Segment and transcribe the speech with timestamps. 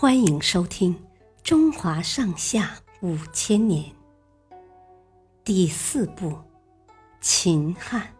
[0.00, 0.94] 欢迎收听
[1.42, 3.82] 《中华上下五千年》
[5.42, 6.28] 第四部
[7.20, 8.14] 《秦汉》。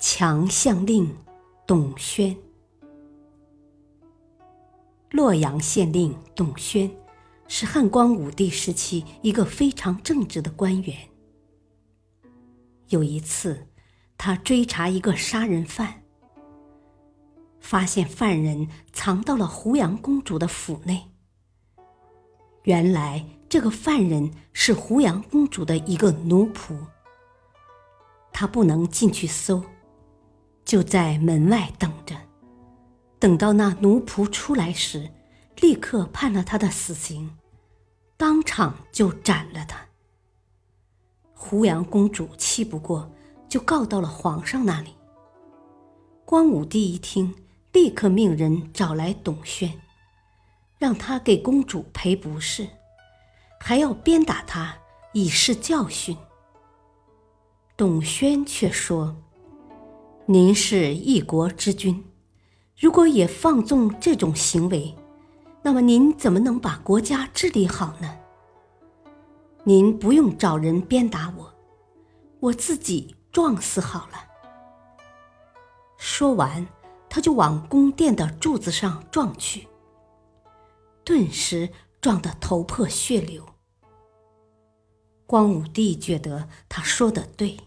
[0.00, 1.16] 强项令
[1.64, 2.36] 董宣，
[5.12, 6.90] 洛阳县令董宣
[7.46, 10.96] 是汉光武帝时期一个非常正直的官员。
[12.88, 13.68] 有一次，
[14.18, 16.01] 他追查一个杀人犯。
[17.72, 21.10] 发现犯人藏到了胡杨公主的府内。
[22.64, 26.76] 原来这个犯人是胡杨公主的一个奴仆。
[28.30, 29.64] 他不能进去搜，
[30.66, 32.14] 就在门外等着。
[33.18, 35.10] 等到那奴仆出来时，
[35.62, 37.38] 立刻判了他的死刑，
[38.18, 39.78] 当场就斩了他。
[41.32, 43.10] 胡杨公主气不过，
[43.48, 44.90] 就告到了皇上那里。
[46.26, 47.34] 光武帝一听。
[47.72, 49.80] 立刻命人找来董宣，
[50.78, 52.68] 让他给公主赔不是，
[53.58, 54.76] 还要鞭打他
[55.14, 56.14] 以示教训。
[57.74, 59.16] 董宣却说
[60.26, 62.04] ：“您是一国之君，
[62.78, 64.94] 如果也放纵这种行为，
[65.62, 68.18] 那么您怎么能把国家治理好呢？
[69.64, 71.54] 您不用找人鞭打我，
[72.38, 74.22] 我自己撞死好了。”
[75.96, 76.66] 说完。
[77.14, 79.68] 他就往宫殿的柱子上撞去，
[81.04, 81.68] 顿时
[82.00, 83.44] 撞得头破血流。
[85.26, 87.58] 光武帝觉得他说的对，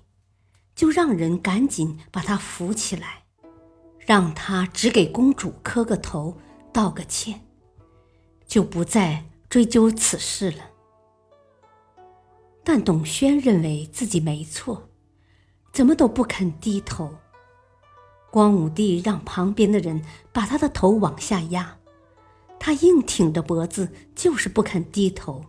[0.73, 3.25] 就让人赶紧把他扶起来，
[3.99, 6.39] 让他只给公主磕个头，
[6.73, 7.45] 道个歉，
[8.47, 10.71] 就不再追究此事了。
[12.63, 14.89] 但董宣认为自己没错，
[15.71, 17.16] 怎么都不肯低头。
[18.36, 21.78] 光武帝让旁边的人把他的头往下压，
[22.59, 25.45] 他硬挺着脖子，就是不肯低头，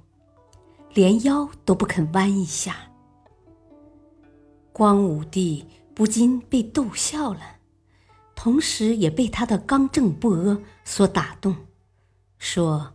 [0.94, 2.76] 连腰都不肯弯一下。
[4.72, 5.66] 光武帝
[5.96, 7.40] 不禁被逗笑了，
[8.36, 11.56] 同时也被他的刚正不阿所打动，
[12.38, 12.94] 说：“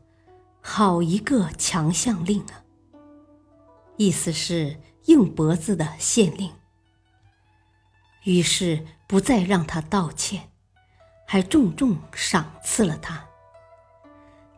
[0.63, 2.63] 好一个强项令啊！”
[4.00, 4.78] 意思是
[5.08, 6.50] 硬脖子的县令。
[8.24, 10.52] 于是不再让他道歉，
[11.28, 13.26] 还重重赏赐了他。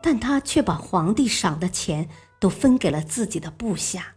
[0.02, 2.08] 但他却把皇帝赏的钱
[2.38, 4.16] 都分给了自己的部下。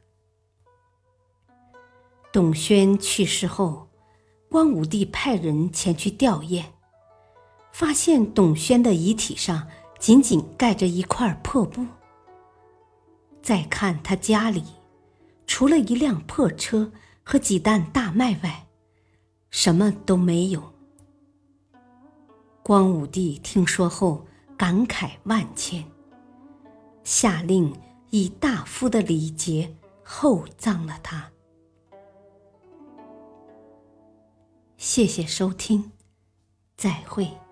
[2.33, 3.87] 董宣去世后，
[4.49, 6.65] 光武帝派人前去吊唁，
[7.71, 11.85] 发现董宣的遗体上仅仅盖着一块破布。
[13.41, 14.63] 再看他家里，
[15.47, 16.91] 除了一辆破车
[17.23, 18.66] 和几担大麦外，
[19.49, 20.73] 什么都没有。
[22.63, 24.25] 光武帝听说后，
[24.57, 25.85] 感慨万千，
[27.03, 27.73] 下令
[28.09, 31.31] 以大夫的礼节厚葬了他。
[34.75, 35.91] 谢谢收听，
[36.75, 37.46] 再会。